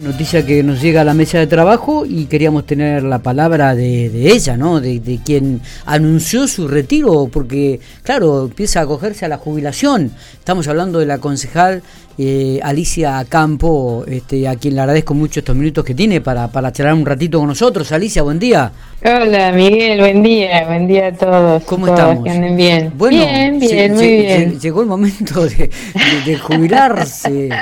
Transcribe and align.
Noticia 0.00 0.46
que 0.46 0.62
nos 0.62 0.80
llega 0.80 1.02
a 1.02 1.04
la 1.04 1.12
mesa 1.12 1.38
de 1.38 1.46
trabajo 1.46 2.06
y 2.06 2.24
queríamos 2.24 2.64
tener 2.64 3.02
la 3.02 3.18
palabra 3.18 3.74
de, 3.74 4.06
ella, 4.32 4.56
¿no? 4.56 4.80
De, 4.80 5.20
quien 5.22 5.60
anunció 5.84 6.48
su 6.48 6.68
retiro, 6.68 7.28
porque, 7.30 7.80
claro, 8.02 8.44
empieza 8.46 8.80
a 8.80 8.84
acogerse 8.84 9.26
a 9.26 9.28
la 9.28 9.36
jubilación. 9.36 10.10
Estamos 10.32 10.68
hablando 10.68 11.00
de 11.00 11.04
la 11.04 11.18
concejal 11.18 11.82
eh, 12.16 12.60
Alicia 12.62 13.24
Campo, 13.28 14.04
este, 14.06 14.48
a 14.48 14.56
quien 14.56 14.74
le 14.74 14.80
agradezco 14.80 15.12
mucho 15.12 15.40
estos 15.40 15.54
minutos 15.54 15.84
que 15.84 15.94
tiene 15.94 16.22
para, 16.22 16.48
para 16.48 16.72
charlar 16.72 16.94
un 16.94 17.04
ratito 17.04 17.38
con 17.38 17.48
nosotros. 17.48 17.92
Alicia, 17.92 18.22
buen 18.22 18.38
día. 18.38 18.72
Hola 19.02 19.52
Miguel, 19.52 19.98
buen 20.00 20.22
día, 20.22 20.66
buen 20.66 20.86
día 20.86 21.06
a 21.06 21.12
todos. 21.12 21.64
¿Cómo 21.64 21.88
estamos? 21.88 22.22
Que 22.24 22.30
anden 22.30 22.56
bien. 22.56 22.92
bien, 22.98 23.58
bien, 23.58 23.94
muy 23.94 24.16
bien. 24.18 24.60
Llegó 24.60 24.82
el 24.82 24.88
momento 24.88 25.46
de, 25.46 25.70
jubilarse. 26.38 27.48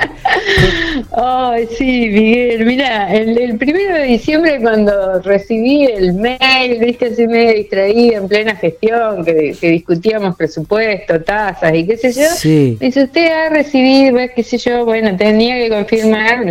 Ay, 1.11 1.67
sí, 1.77 2.09
Miguel, 2.09 2.65
mira, 2.65 3.13
el, 3.13 3.57
primero 3.57 3.95
de 3.95 4.03
diciembre 4.03 4.59
cuando 4.61 5.21
recibí 5.21 5.85
el 5.85 6.13
mail, 6.13 6.79
viste, 6.79 7.07
así 7.07 7.27
me 7.27 7.53
distraí 7.53 8.09
en 8.09 8.27
plena 8.27 8.55
gestión, 8.55 9.23
que, 9.25 9.55
discutíamos 9.61 10.35
presupuesto, 10.35 11.21
tasas 11.21 11.73
y 11.75 11.85
qué 11.85 11.97
sé 11.97 12.13
yo, 12.13 12.29
sí. 12.35 12.77
me 12.79 12.87
dice, 12.87 13.03
usted 13.03 13.31
ha 13.31 13.49
recibido, 13.49 14.17
qué 14.35 14.43
sé 14.43 14.57
yo, 14.57 14.85
bueno, 14.85 15.15
tenía 15.17 15.55
que 15.55 15.69
confirmar, 15.69 16.45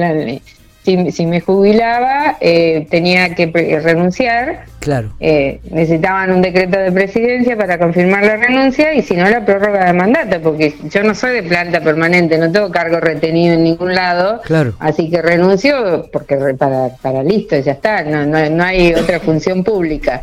si, 1.11 1.27
me 1.27 1.41
jubilaba, 1.41 2.37
eh, 2.41 2.87
tenía 2.91 3.35
que 3.35 3.47
renunciar 3.83 4.67
Claro. 4.81 5.13
Eh, 5.19 5.61
necesitaban 5.71 6.31
un 6.31 6.41
decreto 6.41 6.79
de 6.79 6.93
presidencia 6.93 7.57
para 7.57 7.79
confirmar 7.79 8.25
la 8.25 8.37
renuncia 8.37 8.95
y 8.95 9.03
si 9.03 9.15
no 9.17 9.29
la 9.29 9.45
prórroga 9.45 9.87
de 9.87 9.93
mandato, 9.93 10.41
porque 10.41 10.75
yo 10.85 11.03
no 11.03 11.15
soy 11.15 11.35
de 11.35 11.43
planta 11.43 11.81
permanente, 11.81 12.39
no 12.39 12.51
tengo 12.51 12.71
cargo 12.71 13.01
retenido 13.01 13.55
en 13.55 13.65
ningún 13.65 13.95
lado. 13.95 14.41
Claro. 14.45 14.75
Así 14.79 15.11
que 15.11 15.21
renuncio 15.21 16.09
porque 16.13 16.37
para, 16.57 16.91
para 17.03 17.23
listo, 17.23 17.59
ya 17.59 17.73
está, 17.73 18.03
no, 18.03 18.25
no, 18.25 18.65
hay 18.65 18.95
otra 18.95 19.19
función 19.21 19.65
pública. 19.65 20.23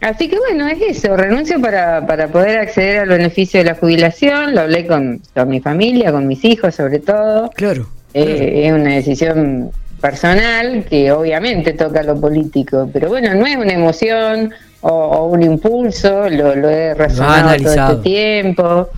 Así 0.00 0.28
que 0.28 0.36
bueno, 0.38 0.68
es 0.68 0.98
eso, 0.98 1.16
renuncio 1.16 1.60
para, 1.60 2.06
para 2.06 2.28
poder 2.28 2.58
acceder 2.58 2.98
al 2.98 3.08
beneficio 3.08 3.60
de 3.60 3.64
la 3.64 3.76
jubilación, 3.76 4.54
lo 4.54 4.62
hablé 4.62 4.86
con, 4.86 5.22
con 5.32 5.48
mi 5.48 5.60
familia, 5.60 6.12
con 6.12 6.26
mis 6.26 6.44
hijos 6.44 6.74
sobre 6.74 6.98
todo. 6.98 7.50
Claro. 7.54 7.88
Eh, 8.12 8.66
es 8.66 8.72
una 8.72 8.94
decisión 8.94 9.70
personal 10.00 10.84
que 10.88 11.10
obviamente 11.12 11.72
toca 11.72 12.02
lo 12.02 12.20
político, 12.20 12.88
pero 12.92 13.08
bueno, 13.08 13.34
no 13.34 13.46
es 13.46 13.56
una 13.56 13.72
emoción 13.72 14.52
o, 14.80 15.26
un 15.26 15.42
impulso, 15.42 16.28
lo, 16.28 16.68
he 16.68 16.94
razonado 16.94 17.56
todo 17.56 17.72
este 17.72 18.02
tiempo, 18.02 18.88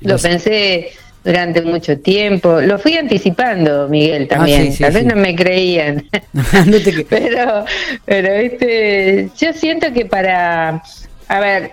lo 0.00 0.18
pensé 0.18 0.90
durante 1.22 1.62
mucho 1.62 1.98
tiempo, 1.98 2.60
lo 2.60 2.78
fui 2.78 2.96
anticipando, 2.96 3.88
Miguel, 3.88 4.26
ah, 4.30 4.36
también, 4.36 4.76
tal 4.76 4.92
vez 4.92 5.04
no 5.04 5.16
me 5.16 5.36
creían, 5.36 6.04
pero, 7.08 7.64
pero 8.04 8.32
este, 8.32 9.30
yo 9.38 9.52
siento 9.52 9.92
que 9.92 10.06
para, 10.06 10.82
a 11.28 11.40
ver, 11.40 11.72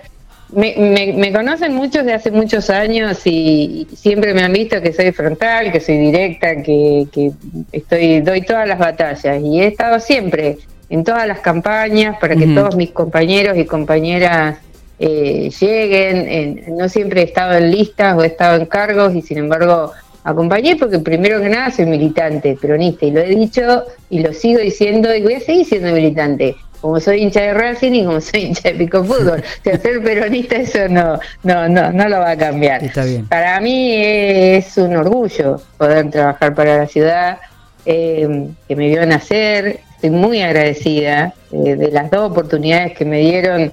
me, 0.53 1.13
me, 1.15 1.31
conocen 1.31 1.75
muchos 1.75 2.05
de 2.05 2.13
hace 2.13 2.31
muchos 2.31 2.69
años 2.69 3.25
y 3.25 3.87
siempre 3.95 4.33
me 4.33 4.41
han 4.41 4.53
visto 4.53 4.81
que 4.81 4.93
soy 4.93 5.11
frontal, 5.11 5.71
que 5.71 5.79
soy 5.79 5.97
directa, 5.97 6.61
que, 6.63 7.07
que 7.11 7.31
estoy 7.71 8.21
doy 8.21 8.41
todas 8.41 8.67
las 8.67 8.79
batallas 8.79 9.41
y 9.43 9.61
he 9.61 9.67
estado 9.67 9.99
siempre 9.99 10.57
en 10.89 11.03
todas 11.03 11.27
las 11.27 11.39
campañas 11.39 12.17
para 12.19 12.35
que 12.35 12.47
todos 12.47 12.75
mis 12.75 12.91
compañeros 12.91 13.57
y 13.57 13.65
compañeras 13.65 14.57
eh, 14.97 15.51
lleguen. 15.59 16.63
no 16.75 16.89
siempre 16.89 17.21
he 17.21 17.25
estado 17.25 17.53
en 17.53 17.69
listas 17.71 18.17
o 18.17 18.23
he 18.23 18.27
estado 18.27 18.57
en 18.57 18.65
cargos 18.65 19.13
y 19.15 19.21
sin 19.21 19.37
embargo 19.37 19.91
acompañé 20.23 20.75
porque 20.75 20.99
primero 20.99 21.41
que 21.41 21.49
nada 21.49 21.71
soy 21.71 21.85
militante 21.85 22.57
peronista 22.59 23.05
y 23.05 23.11
lo 23.11 23.21
he 23.21 23.35
dicho 23.35 23.83
y 24.09 24.19
lo 24.19 24.33
sigo 24.33 24.59
diciendo 24.59 25.13
y 25.15 25.21
voy 25.21 25.35
a 25.35 25.39
seguir 25.39 25.65
siendo 25.65 25.91
militante 25.91 26.55
como 26.81 26.99
soy 26.99 27.23
hincha 27.23 27.41
de 27.41 27.53
Racing 27.53 27.91
y 27.91 28.05
como 28.05 28.21
soy 28.21 28.41
hincha 28.45 28.69
de 28.69 28.75
Pico 28.75 29.03
Fútbol. 29.03 29.43
O 29.65 29.77
ser 29.77 30.01
peronista 30.01 30.55
eso 30.55 30.87
no, 30.89 31.19
no, 31.43 31.69
no, 31.69 31.91
no 31.91 32.09
lo 32.09 32.19
va 32.19 32.31
a 32.31 32.37
cambiar. 32.37 32.83
Está 32.83 33.05
bien. 33.05 33.27
Para 33.27 33.59
mí 33.59 33.93
es 33.95 34.77
un 34.77 34.95
orgullo 34.95 35.61
poder 35.77 36.09
trabajar 36.09 36.55
para 36.55 36.77
la 36.77 36.87
ciudad 36.87 37.37
eh, 37.85 38.47
que 38.67 38.75
me 38.75 38.87
vio 38.87 39.05
nacer. 39.05 39.81
Estoy 39.95 40.09
muy 40.09 40.41
agradecida 40.41 41.33
eh, 41.51 41.75
de 41.75 41.91
las 41.91 42.09
dos 42.09 42.31
oportunidades 42.31 42.97
que 42.97 43.05
me 43.05 43.19
dieron, 43.19 43.71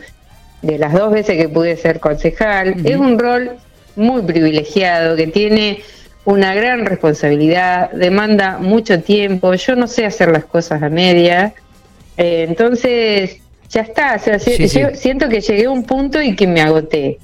de 0.62 0.78
las 0.78 0.92
dos 0.92 1.12
veces 1.12 1.36
que 1.36 1.48
pude 1.48 1.76
ser 1.76 2.00
concejal. 2.00 2.74
Es 2.84 2.96
un 2.96 3.18
rol 3.18 3.52
muy 3.94 4.22
privilegiado 4.22 5.16
que 5.16 5.28
tiene 5.28 5.80
una 6.26 6.54
gran 6.54 6.84
responsabilidad, 6.84 7.90
demanda 7.92 8.58
mucho 8.58 9.02
tiempo. 9.02 9.54
Yo 9.54 9.74
no 9.74 9.86
sé 9.86 10.04
hacer 10.04 10.30
las 10.30 10.44
cosas 10.44 10.82
a 10.82 10.90
media 10.90 11.54
eh, 12.16 12.46
entonces, 12.48 13.38
ya 13.70 13.82
está. 13.82 14.18
siento 14.18 15.28
que 15.28 15.40
llegué 15.40 15.64
a 15.66 15.70
un 15.70 15.84
punto 15.84 16.20
y 16.22 16.34
que 16.34 16.46
me 16.46 16.60
agoté. 16.60 17.18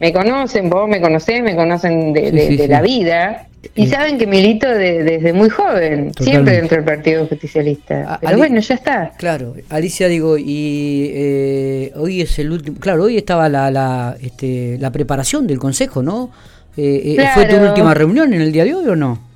me 0.00 0.12
conocen, 0.12 0.68
vos 0.68 0.88
me 0.88 1.00
conocés, 1.00 1.42
me 1.42 1.56
conocen 1.56 2.12
de, 2.12 2.66
la 2.68 2.82
vida. 2.82 3.48
Y 3.74 3.88
saben 3.88 4.16
que 4.16 4.28
milito 4.28 4.68
desde 4.68 5.32
muy 5.32 5.48
joven, 5.48 6.12
siempre 6.20 6.56
dentro 6.56 6.76
del 6.76 6.84
Partido 6.84 7.26
Justicialista. 7.26 8.18
Pero 8.20 8.36
bueno, 8.36 8.60
ya 8.60 8.74
está. 8.74 9.12
Claro, 9.18 9.54
Alicia, 9.70 10.06
digo, 10.06 10.38
y 10.38 11.10
eh, 11.12 11.92
hoy 11.96 12.20
es 12.20 12.38
el 12.38 12.52
último. 12.52 12.78
Claro, 12.78 13.04
hoy 13.04 13.16
estaba 13.16 13.48
la, 13.48 13.70
la, 13.72 14.16
este, 14.20 14.76
la 14.78 14.92
preparación 14.92 15.48
del 15.48 15.58
Consejo, 15.58 16.02
¿no? 16.02 16.30
Eh, 16.76 17.16
¿Fue 17.34 17.46
tu 17.46 17.56
última 17.56 17.94
reunión 17.94 18.32
en 18.34 18.40
el 18.40 18.52
día 18.52 18.64
de 18.64 18.74
hoy 18.74 18.88
o 18.88 18.96
no? 18.96 19.26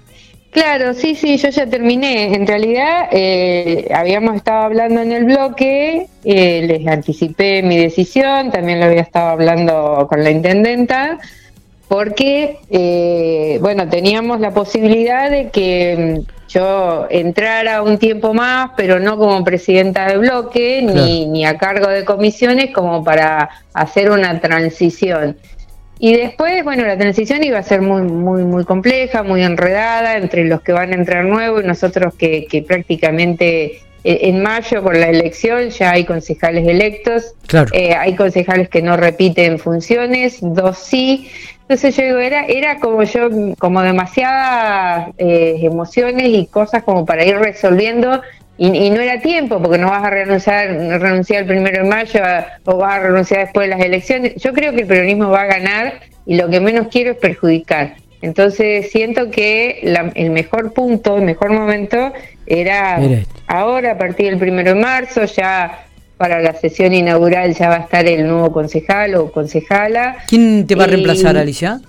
Claro, 0.51 0.95
sí, 0.95 1.15
sí, 1.15 1.37
yo 1.37 1.49
ya 1.49 1.67
terminé. 1.67 2.35
En 2.35 2.45
realidad, 2.45 3.09
eh, 3.13 3.89
habíamos 3.95 4.35
estado 4.35 4.65
hablando 4.65 5.01
en 5.01 5.13
el 5.13 5.25
bloque, 5.25 6.09
eh, 6.25 6.63
les 6.67 6.87
anticipé 6.89 7.63
mi 7.63 7.77
decisión, 7.79 8.51
también 8.51 8.81
lo 8.81 8.87
había 8.87 9.03
estado 9.03 9.29
hablando 9.29 10.07
con 10.09 10.25
la 10.25 10.31
intendenta, 10.31 11.19
porque, 11.87 12.59
eh, 12.69 13.59
bueno, 13.61 13.89
teníamos 13.89 14.41
la 14.41 14.51
posibilidad 14.51 15.31
de 15.31 15.51
que 15.51 16.17
mm, 16.19 16.49
yo 16.49 17.07
entrara 17.11 17.83
un 17.83 17.99
tiempo 17.99 18.35
más, 18.35 18.73
pero 18.77 18.99
no 18.99 19.19
como 19.19 19.45
presidenta 19.45 20.09
de 20.09 20.19
bloque, 20.19 20.83
ni, 20.83 21.27
ni 21.27 21.45
a 21.45 21.59
cargo 21.59 21.87
de 21.87 22.05
comisiones, 22.05 22.73
como 22.73 23.05
para 23.05 23.51
hacer 23.73 24.11
una 24.11 24.41
transición. 24.41 25.37
Y 26.03 26.15
después, 26.15 26.65
bueno, 26.65 26.87
la 26.87 26.97
transición 26.97 27.45
iba 27.45 27.59
a 27.59 27.63
ser 27.63 27.83
muy, 27.83 28.01
muy, 28.01 28.43
muy 28.43 28.65
compleja, 28.65 29.23
muy 29.23 29.43
enredada 29.43 30.17
entre 30.17 30.47
los 30.47 30.63
que 30.63 30.73
van 30.73 30.93
a 30.93 30.95
entrar 30.95 31.27
nuevos 31.27 31.63
y 31.63 31.67
nosotros 31.67 32.15
que, 32.15 32.47
que 32.47 32.63
prácticamente 32.63 33.83
eh, 34.03 34.21
en 34.23 34.43
mayo 34.43 34.83
con 34.83 34.99
la 34.99 35.09
elección 35.09 35.69
ya 35.69 35.91
hay 35.91 36.05
concejales 36.05 36.67
electos, 36.67 37.35
eh, 37.73 37.95
hay 37.95 38.17
concejales 38.17 38.71
que 38.71 38.81
no 38.81 38.97
repiten 38.97 39.59
funciones, 39.59 40.39
dos 40.41 40.79
sí. 40.79 41.31
Entonces 41.63 41.95
yo 41.95 42.05
digo, 42.05 42.19
era, 42.19 42.47
era 42.47 42.81
como 42.81 43.03
yo, 43.03 43.29
como 43.59 43.83
demasiadas 43.83 45.11
eh, 45.19 45.59
emociones 45.61 46.29
y 46.29 46.47
cosas 46.47 46.83
como 46.83 47.05
para 47.05 47.27
ir 47.27 47.37
resolviendo 47.37 48.23
y, 48.63 48.91
no 48.91 49.01
era 49.01 49.19
tiempo, 49.23 49.59
porque 49.59 49.79
no 49.79 49.89
vas 49.89 50.05
a 50.05 50.11
renunciar, 50.11 50.69
renunciar 50.69 51.43
el 51.43 51.49
primero 51.49 51.83
de 51.83 51.89
mayo 51.89 52.21
o 52.65 52.77
vas 52.77 52.97
a 52.97 53.01
renunciar 53.01 53.41
después 53.45 53.67
de 53.67 53.75
las 53.75 53.85
elecciones. 53.85 54.35
Yo 54.37 54.53
creo 54.53 54.75
que 54.75 54.83
el 54.83 54.87
peronismo 54.87 55.31
va 55.31 55.43
a 55.43 55.47
ganar 55.47 56.01
y 56.27 56.37
lo 56.37 56.51
que 56.51 56.61
menos 56.61 56.89
quiero 56.89 57.13
es 57.13 57.17
perjudicar. 57.17 57.95
Entonces 58.21 58.91
siento 58.91 59.31
que 59.31 59.81
el 60.15 60.31
mejor 60.31 60.75
punto, 60.75 61.17
el 61.17 61.23
mejor 61.23 61.53
momento 61.53 62.13
era 62.45 63.01
ahora, 63.47 63.93
a 63.93 63.99
partir 63.99 64.27
del 64.27 64.39
primero 64.39 64.75
de 64.75 64.81
marzo, 64.81 65.25
ya 65.25 65.87
para 66.19 66.43
la 66.43 66.53
sesión 66.53 66.93
inaugural 66.93 67.55
ya 67.55 67.71
va 67.71 67.77
a 67.77 67.81
estar 67.81 68.07
el 68.07 68.27
nuevo 68.27 68.53
concejal 68.53 69.15
o 69.15 69.33
concejala. 69.33 70.17
¿Quién 70.29 70.67
te 70.67 70.75
va 70.75 70.85
a 70.85 70.89
reemplazar, 70.89 71.39
Alicia? 71.39 71.81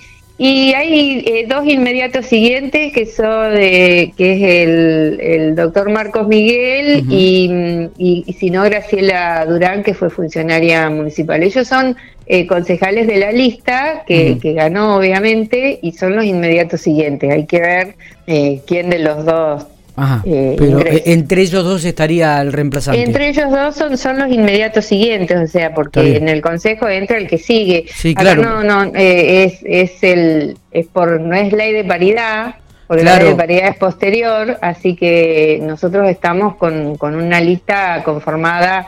Y 0.44 0.74
hay 0.74 1.24
eh, 1.28 1.46
dos 1.48 1.68
inmediatos 1.68 2.26
siguientes 2.26 2.92
que 2.94 3.06
son 3.06 3.54
de, 3.54 4.12
que 4.18 4.34
es 4.34 5.20
el, 5.22 5.56
doctor 5.56 5.92
Marcos 5.92 6.28
Miguel 6.28 7.06
y, 7.12 7.92
y, 8.00 8.34
si 8.34 8.50
no 8.50 8.64
Graciela 8.64 9.46
Durán, 9.46 9.84
que 9.84 9.94
fue 9.94 10.10
funcionaria 10.10 10.90
municipal. 10.90 11.44
Ellos 11.44 11.68
son 11.68 11.96
eh, 12.26 12.48
concejales 12.48 13.06
de 13.06 13.18
la 13.18 13.32
lista, 13.32 14.04
que, 14.08 14.40
que, 14.42 14.54
ganó 14.54 14.96
obviamente, 14.96 15.78
y 15.80 15.92
son 15.92 16.16
los 16.16 16.26
inmediatos 16.26 16.82
siguientes. 16.82 17.30
Hay 17.30 17.46
que 17.46 17.60
ver 17.60 17.96
eh, 18.26 18.62
quién 18.66 18.90
de 18.90 18.98
los 18.98 19.24
dos 19.24 19.68
Ajá, 19.96 20.22
eh, 20.26 20.56
pero 20.58 20.80
eh, 20.80 21.04
entre 21.08 21.42
ellos 21.42 21.64
dos 21.64 21.84
estaría 21.84 22.42
el 22.42 22.54
reemplazante. 22.54 23.04
Entre 23.04 23.30
ellos 23.30 23.52
dos 23.52 23.76
son, 23.76 23.98
son 23.98 24.20
los 24.20 24.32
inmediatos 24.32 24.86
siguientes, 24.86 25.38
o 25.38 25.48
sea, 25.48 25.74
porque 25.74 26.18
en 26.18 26.30
el 26.30 26.42
consejo 26.42 26.88
entra 26.88 27.18
el 27.18 27.28
que 27.28 27.38
sigue. 27.38 27.86
Sí, 27.94 28.16
claro. 28.16 28.42
no, 28.42 28.64
no, 28.64 28.96
eh, 28.96 29.44
es, 29.44 29.60
es 29.64 30.04
el, 30.04 30.58
es 30.72 30.88
por, 30.88 31.20
no 31.20 31.36
es 31.36 31.52
ley 31.52 31.74
de 31.74 31.84
paridad, 31.84 32.56
porque 32.88 33.04
la 33.04 33.18
ley 33.18 33.30
de 33.30 33.36
paridad 33.36 33.70
es 33.70 33.78
posterior, 33.78 34.58
así 34.62 34.96
que 34.96 35.60
nosotros 35.62 36.10
estamos 36.10 36.56
con, 36.56 36.96
con 36.96 37.16
una 37.16 37.42
lista 37.42 38.02
conformada 38.04 38.88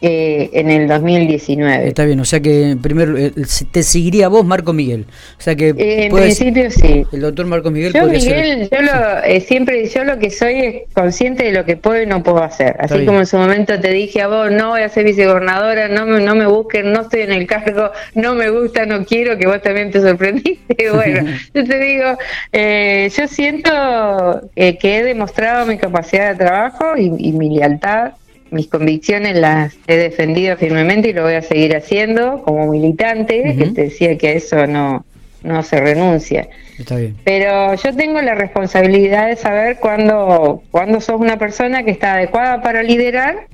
eh, 0.00 0.50
en 0.52 0.70
el 0.70 0.86
2019. 0.86 1.88
Está 1.88 2.04
bien, 2.04 2.20
o 2.20 2.24
sea 2.24 2.38
que 2.38 2.76
primero 2.80 3.18
eh, 3.18 3.32
te 3.72 3.82
seguiría 3.82 4.28
vos 4.28 4.44
Marco 4.44 4.72
Miguel. 4.72 5.06
O 5.36 5.42
sea 5.42 5.56
que 5.56 5.70
eh, 5.70 6.04
en 6.04 6.12
principio 6.12 6.70
sí. 6.70 7.04
El 7.10 7.20
doctor 7.20 7.46
Marco 7.46 7.72
Miguel. 7.72 7.92
Yo 7.92 8.06
Miguel, 8.06 8.68
yo 8.70 8.80
lo, 8.80 9.40
siempre 9.40 9.88
yo 9.88 10.04
lo 10.04 10.20
que 10.20 10.30
soy 10.30 10.54
es 10.60 10.94
consciente 10.94 11.46
de 11.46 11.52
lo 11.52 11.64
que 11.64 11.76
puedo 11.76 12.00
y 12.00 12.06
no 12.06 12.22
puedo 12.22 12.44
hacer. 12.44 12.76
Así 12.78 13.04
como 13.04 13.18
en 13.18 13.26
su 13.26 13.38
momento 13.38 13.80
te 13.80 13.90
dije 13.90 14.22
a 14.22 14.28
vos 14.28 14.52
no 14.52 14.68
voy 14.68 14.82
a 14.82 14.88
ser 14.88 15.04
vicegobernadora, 15.04 15.88
no 15.88 16.06
me, 16.06 16.20
no 16.20 16.36
me 16.36 16.46
busquen, 16.46 16.92
no 16.92 17.00
estoy 17.00 17.22
en 17.22 17.32
el 17.32 17.48
cargo, 17.48 17.90
no 18.14 18.36
me 18.36 18.50
gusta, 18.50 18.86
no 18.86 19.04
quiero, 19.04 19.36
que 19.36 19.48
vos 19.48 19.60
también 19.62 19.90
te 19.90 20.00
sorprendiste. 20.00 20.90
bueno, 20.94 21.28
yo 21.54 21.64
te 21.64 21.78
digo, 21.80 22.16
yo 22.52 23.26
siento 23.26 24.48
que 24.54 24.78
he 24.80 25.02
demostrado 25.02 25.66
mi 25.66 25.76
capacidad 25.76 26.30
de 26.30 26.44
trabajo 26.44 26.96
y 26.96 27.32
mi 27.32 27.56
lealtad 27.56 28.12
mis 28.50 28.68
convicciones 28.68 29.36
las 29.36 29.76
he 29.86 29.96
defendido 29.96 30.56
firmemente 30.56 31.10
y 31.10 31.12
lo 31.12 31.22
voy 31.22 31.34
a 31.34 31.42
seguir 31.42 31.76
haciendo 31.76 32.42
como 32.42 32.66
militante, 32.70 33.54
que 33.56 33.66
te 33.66 33.82
decía 33.84 34.16
que 34.16 34.28
a 34.28 34.32
eso 34.32 34.66
no, 34.66 35.04
no 35.42 35.62
se 35.62 35.80
renuncia. 35.80 36.48
Está 36.78 36.96
bien. 36.96 37.16
Pero 37.24 37.74
yo 37.74 37.94
tengo 37.94 38.20
la 38.20 38.34
responsabilidad 38.34 39.28
de 39.28 39.36
saber 39.36 39.78
cuándo, 39.80 40.62
cuándo 40.70 41.00
sos 41.00 41.20
una 41.20 41.38
persona 41.38 41.82
que 41.84 41.90
está 41.90 42.14
adecuada 42.14 42.62
para 42.62 42.82
liderar 42.82 43.48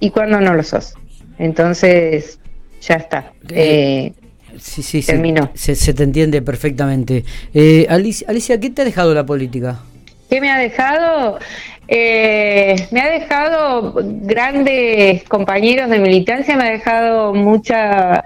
y 0.00 0.10
cuándo 0.10 0.40
no 0.40 0.54
lo 0.54 0.62
sos. 0.62 0.94
Entonces, 1.38 2.38
ya 2.80 2.96
está. 2.96 3.32
Eh, 3.50 4.12
sí, 4.58 4.82
sí, 4.82 5.02
terminó. 5.02 5.50
Se, 5.54 5.74
se, 5.74 5.94
te 5.94 6.02
entiende 6.02 6.42
perfectamente. 6.42 7.24
Eh, 7.52 7.86
Alicia, 7.88 8.26
Alicia, 8.28 8.60
¿qué 8.60 8.70
te 8.70 8.82
ha 8.82 8.84
dejado 8.84 9.14
la 9.14 9.24
política? 9.24 9.80
¿Qué 10.28 10.40
me 10.40 10.50
ha 10.50 10.58
dejado? 10.58 11.38
Eh, 11.86 12.76
me 12.90 13.00
ha 13.00 13.10
dejado 13.10 13.94
grandes 13.94 15.22
compañeros 15.24 15.90
de 15.90 15.98
militancia, 15.98 16.56
me 16.56 16.64
ha 16.64 16.70
dejado 16.70 17.34
mucha... 17.34 18.24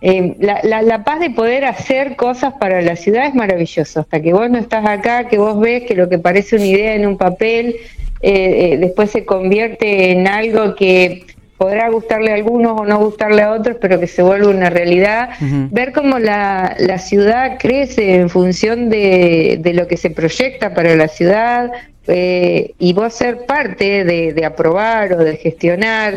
Eh, 0.00 0.36
la, 0.38 1.02
paz 1.02 1.18
de 1.18 1.30
poder 1.30 1.64
hacer 1.64 2.14
cosas 2.14 2.54
para 2.60 2.80
la 2.82 2.94
ciudad 2.94 3.26
es 3.26 3.34
maravilloso. 3.34 4.00
Hasta 4.00 4.22
que 4.22 4.32
vos 4.32 4.48
no 4.48 4.58
estás 4.58 4.86
acá, 4.86 5.26
que 5.26 5.38
vos 5.38 5.58
ves 5.58 5.84
que 5.84 5.96
lo 5.96 6.08
que 6.08 6.18
parece 6.18 6.54
una 6.56 6.66
idea 6.66 6.94
en 6.94 7.04
un 7.04 7.16
papel, 7.16 7.74
eh, 8.22 8.76
después 8.78 9.10
se 9.10 9.24
convierte 9.24 10.12
en 10.12 10.28
algo 10.28 10.76
que 10.76 11.26
podrá 11.58 11.90
gustarle 11.90 12.30
a 12.30 12.36
algunos 12.36 12.80
o 12.80 12.86
no 12.86 12.98
gustarle 12.98 13.42
a 13.42 13.52
otros, 13.52 13.76
pero 13.80 14.00
que 14.00 14.06
se 14.06 14.22
vuelve 14.22 14.46
una 14.46 14.70
realidad. 14.70 15.30
Ver 15.40 15.92
cómo 15.92 16.18
la, 16.18 16.76
la, 16.78 16.98
ciudad 16.98 17.58
crece 17.58 18.14
en 18.14 18.30
función 18.30 18.88
de, 18.88 19.58
de, 19.60 19.74
lo 19.74 19.86
que 19.88 19.96
se 19.96 20.10
proyecta 20.10 20.72
para 20.72 20.94
la 20.94 21.08
ciudad, 21.08 21.70
eh, 22.10 22.72
y 22.78 22.94
vos 22.94 23.12
ser 23.12 23.44
parte 23.44 24.02
de, 24.02 24.44
aprobar 24.46 25.12
o 25.12 25.18
de 25.18 25.36
gestionar 25.36 26.14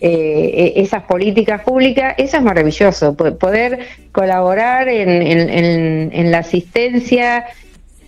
eh, 0.00 0.72
e, 0.76 0.80
esas 0.80 1.02
políticas 1.02 1.62
públicas, 1.62 2.14
eso 2.16 2.36
es 2.36 2.42
maravilloso. 2.44 3.16
Poder 3.16 3.80
colaborar 4.12 4.88
en, 4.88 6.30
la 6.30 6.38
asistencia 6.38 7.46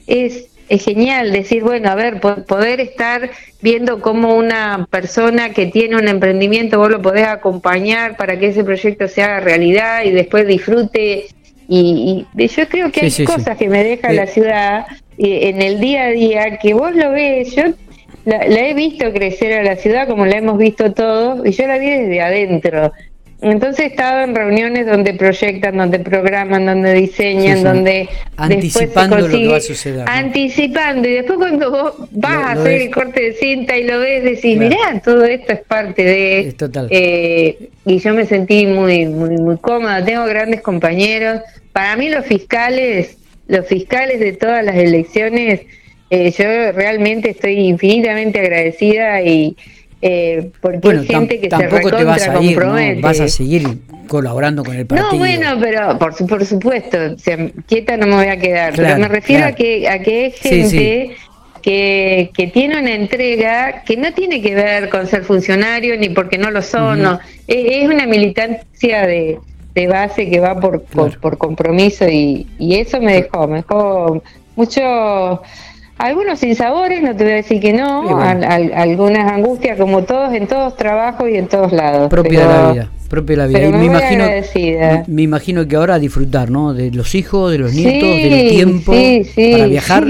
es, 0.06 0.46
es, 0.68 0.84
genial. 0.84 1.32
Decir, 1.32 1.62
bueno, 1.62 1.90
a 1.90 1.94
ver, 1.94 2.20
poder 2.20 2.80
estar 2.80 3.30
viendo 3.60 4.00
cómo 4.00 4.36
una 4.36 4.86
persona 4.90 5.50
que 5.50 5.66
tiene 5.66 5.96
un 5.96 6.08
emprendimiento, 6.08 6.78
vos 6.78 6.90
lo 6.90 7.02
podés 7.02 7.26
acompañar 7.26 8.16
para 8.16 8.38
que 8.38 8.48
ese 8.48 8.64
proyecto 8.64 9.08
se 9.08 9.22
haga 9.22 9.40
realidad 9.40 10.04
y 10.04 10.10
después 10.10 10.46
disfrute. 10.46 11.26
Y, 11.68 12.26
yo 12.34 12.68
creo 12.68 12.92
que 12.92 13.00
hay 13.02 13.24
cosas 13.24 13.56
que 13.56 13.68
me 13.68 13.82
deja 13.82 14.12
la 14.12 14.26
ciudad 14.26 14.86
en 15.18 15.62
el 15.62 15.80
día 15.80 16.04
a 16.04 16.10
día 16.10 16.58
que 16.58 16.74
vos 16.74 16.94
lo 16.94 17.12
ves, 17.12 17.54
yo 17.54 17.62
la, 18.24 18.44
he 18.46 18.74
visto 18.74 19.12
crecer 19.12 19.58
a 19.58 19.62
la 19.62 19.76
ciudad 19.76 20.08
como 20.08 20.26
la 20.26 20.38
hemos 20.38 20.58
visto 20.58 20.92
todos 20.92 21.46
y 21.46 21.52
yo 21.52 21.66
la 21.66 21.78
vi 21.78 21.90
desde 21.90 22.20
adentro. 22.20 22.92
Entonces 23.44 23.80
he 23.80 23.86
estado 23.88 24.22
en 24.22 24.34
reuniones 24.34 24.86
donde 24.86 25.12
proyectan, 25.14 25.76
donde 25.76 25.98
programan, 25.98 26.64
donde 26.64 26.94
diseñan, 26.94 27.62
donde 27.62 28.08
anticipando 28.36 29.18
lo 29.18 29.28
que 29.28 29.48
va 29.48 29.56
a 29.58 29.60
suceder. 29.60 30.04
Anticipando 30.08 31.08
y 31.08 31.12
después 31.12 31.38
cuando 31.38 31.70
vos 31.70 32.08
vas 32.12 32.36
a 32.36 32.52
hacer 32.52 32.82
el 32.82 32.90
corte 32.90 33.22
de 33.22 33.32
cinta 33.34 33.76
y 33.76 33.84
lo 33.84 33.98
ves 33.98 34.24
decís, 34.24 34.58
mirá, 34.58 35.00
todo 35.04 35.24
esto 35.24 35.52
es 35.52 35.60
parte 35.60 36.02
de 36.02 36.54
eh, 36.90 37.68
y 37.84 37.98
yo 37.98 38.14
me 38.14 38.24
sentí 38.24 38.66
muy 38.66 39.06
muy 39.06 39.36
muy 39.36 39.58
cómoda. 39.58 40.04
Tengo 40.04 40.24
grandes 40.24 40.62
compañeros. 40.62 41.40
Para 41.72 41.96
mí 41.96 42.08
los 42.08 42.24
fiscales 42.24 43.18
los 43.46 43.66
fiscales 43.66 44.20
de 44.20 44.32
todas 44.32 44.64
las 44.64 44.76
elecciones, 44.76 45.60
eh, 46.10 46.30
yo 46.30 46.72
realmente 46.72 47.30
estoy 47.30 47.58
infinitamente 47.58 48.40
agradecida 48.40 49.20
y 49.22 49.56
eh, 50.06 50.50
porque 50.60 50.86
hay 50.86 51.06
gente 51.06 51.40
que 51.40 51.48
se 51.48 51.66
recontra 51.66 52.04
vas 52.04 52.28
a 52.28 52.34
compromete. 52.34 53.00
Vas 53.00 53.20
a 53.20 53.28
seguir 53.28 53.78
colaborando 54.06 54.62
con 54.62 54.76
el 54.76 54.84
partido. 54.84 55.12
No, 55.12 55.18
bueno, 55.18 55.56
pero 55.58 55.98
por, 55.98 56.14
por 56.26 56.44
supuesto, 56.44 56.98
quieta 57.66 57.96
no 57.96 58.08
me 58.08 58.16
voy 58.16 58.26
a 58.26 58.36
quedar. 58.36 58.74
pero 58.76 58.98
me 58.98 59.08
refiero 59.08 59.46
a 59.46 59.52
que 59.52 59.88
a 59.88 60.00
que 60.00 60.26
es 60.26 60.34
gente 60.38 61.16
Que, 61.62 62.30
que, 62.34 62.48
tiene 62.48 62.78
una 62.78 62.92
entrega 62.94 63.82
que 63.86 63.96
no 63.96 64.12
tiene 64.12 64.42
que 64.42 64.54
ver 64.54 64.90
con 64.90 65.06
ser 65.06 65.24
funcionario 65.24 65.96
ni 65.96 66.10
porque 66.10 66.36
no 66.36 66.50
lo 66.50 66.60
son. 66.60 67.00
no. 67.00 67.18
es 67.46 67.88
una 67.88 68.06
militancia 68.06 69.06
de, 69.06 69.38
de 69.74 69.86
base 69.86 70.28
que 70.28 70.38
va 70.38 70.60
por, 70.60 70.82
por, 70.82 71.38
compromiso 71.38 72.06
y, 72.06 72.46
y, 72.58 72.74
eso 72.74 73.00
me 73.00 73.14
dejó, 73.14 73.48
me 73.48 73.62
dejó 73.62 74.22
mucho, 74.56 75.40
algunos 76.04 76.38
sinsabores, 76.38 77.02
no 77.02 77.16
te 77.16 77.24
voy 77.24 77.32
a 77.32 77.36
decir 77.36 77.60
que 77.60 77.72
no, 77.72 78.18
algunas 78.20 79.32
angustias 79.32 79.78
como 79.78 80.04
todos, 80.04 80.34
en 80.34 80.46
todos 80.46 80.76
trabajos 80.76 81.28
y 81.30 81.36
en 81.36 81.48
todos 81.48 81.72
lados. 81.72 82.08
Propia 82.10 82.40
de 82.40 82.46
la 82.46 82.72
vida, 82.72 82.90
propia 83.08 83.36
de 83.36 83.42
la 83.42 83.46
vida. 83.46 83.78
me, 83.78 83.86
imagino, 83.86 84.24
me, 85.06 85.22
imagino 85.22 85.66
que 85.66 85.76
ahora 85.76 85.98
disfrutar, 85.98 86.50
¿no? 86.50 86.74
De 86.74 86.90
los 86.90 87.14
hijos, 87.14 87.50
de 87.50 87.58
los 87.58 87.72
nietos, 87.72 88.08
del 88.08 88.48
tiempo 88.50 88.92
para 88.92 89.66
viajar. 89.66 90.04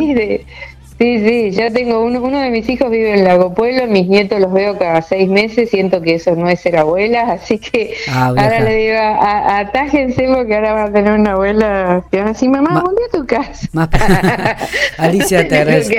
Sí, 1.04 1.18
sí, 1.18 1.50
yo 1.50 1.70
tengo 1.70 2.02
uno, 2.02 2.22
uno 2.22 2.40
de 2.40 2.48
mis 2.48 2.66
hijos 2.66 2.90
vive 2.90 3.12
en 3.12 3.24
Lago 3.24 3.52
Pueblo, 3.52 3.86
mis 3.86 4.08
nietos 4.08 4.40
los 4.40 4.50
veo 4.50 4.78
cada 4.78 5.02
seis 5.02 5.28
meses, 5.28 5.68
siento 5.68 6.00
que 6.00 6.14
eso 6.14 6.34
no 6.34 6.48
es 6.48 6.60
ser 6.60 6.78
abuela, 6.78 7.32
así 7.32 7.58
que 7.58 7.94
ah, 8.08 8.28
ahora 8.28 8.60
le 8.60 8.74
digo, 8.74 8.96
atájense 8.98 10.26
porque 10.34 10.54
ahora 10.54 10.72
van 10.72 10.88
a 10.88 10.92
tener 10.94 11.12
una 11.12 11.32
abuela 11.32 12.04
que 12.10 12.16
van 12.16 12.28
a 12.28 12.32
decir, 12.32 12.48
mamá, 12.48 12.82
volví 12.82 13.02
a 13.06 13.18
tu 13.18 13.26
casa. 13.26 13.68
Alicia, 14.96 15.46
te 15.46 15.56
agradezco, 15.60 15.94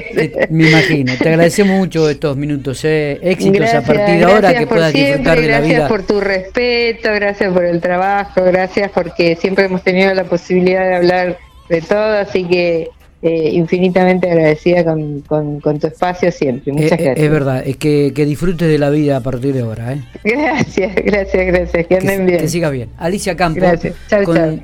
me 0.50 0.70
imagino, 0.70 1.14
te 1.22 1.30
agradecemos 1.30 1.78
mucho 1.78 2.10
estos 2.10 2.36
minutos, 2.36 2.84
eh, 2.84 3.20
éxitos 3.22 3.76
a 3.76 3.84
partir 3.84 4.18
de 4.18 4.24
ahora 4.24 4.58
que 4.58 4.66
puedas 4.66 4.92
disfrutar 4.92 5.40
de 5.40 5.48
la 5.48 5.62
vida. 5.62 5.70
Gracias 5.70 5.90
por 5.90 6.02
tu 6.02 6.20
respeto, 6.20 7.14
gracias 7.14 7.54
por 7.54 7.64
el 7.64 7.80
trabajo, 7.80 8.44
gracias 8.44 8.90
porque 8.90 9.36
siempre 9.36 9.66
hemos 9.66 9.84
tenido 9.84 10.12
la 10.16 10.24
posibilidad 10.24 10.84
de 10.84 10.96
hablar 10.96 11.38
de 11.70 11.82
todo, 11.82 12.18
así 12.18 12.44
que 12.46 12.90
eh, 13.22 13.50
infinitamente 13.54 14.30
agradecida 14.30 14.84
con, 14.84 15.22
con, 15.22 15.80
tu 15.80 15.88
espacio 15.88 16.32
siempre. 16.32 16.74
Muchas 16.74 16.92
eh, 17.00 17.04
gracias. 17.04 17.18
Es 17.18 17.32
verdad, 17.32 17.64
es 17.66 17.78
que, 17.78 18.12
que, 18.14 18.26
disfrutes 18.26 18.68
de 18.68 18.78
la 18.78 18.90
vida 18.90 19.18
a 19.18 19.22
partir 19.22 19.54
de 19.54 19.62
ahora. 19.62 19.94
¿eh? 19.94 20.04
Gracias, 20.24 20.96
gracias, 20.96 21.48
gracias. 21.48 21.88
Que 21.88 21.96
anden 21.96 22.26
bien. 22.26 22.40
Que 22.40 22.48
siga 22.48 22.70
bien. 22.70 22.90
Alicia 22.98 23.36
Campos, 23.36 23.64
gracias. 23.64 23.96
Chau, 24.10 24.24
con 24.24 24.62